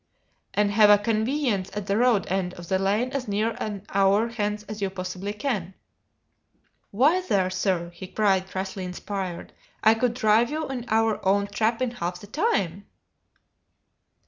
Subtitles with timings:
[0.55, 4.29] "And have a conveyance at the road end of the lane as near an hour
[4.29, 5.75] hence as you possibly can?"
[6.89, 9.53] "Why, there, sir!" he cried, crassly inspired;
[9.83, 12.87] "I could drive you in our own trap in half the time."